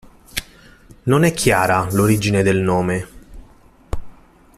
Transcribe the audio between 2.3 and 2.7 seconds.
del